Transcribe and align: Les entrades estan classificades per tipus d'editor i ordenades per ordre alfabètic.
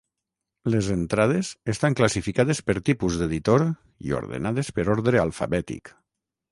Les 0.75 0.87
entrades 0.95 1.51
estan 1.73 1.97
classificades 1.99 2.63
per 2.71 2.77
tipus 2.91 3.21
d'editor 3.21 3.67
i 4.09 4.19
ordenades 4.23 4.77
per 4.79 4.91
ordre 4.97 5.27
alfabètic. 5.29 5.97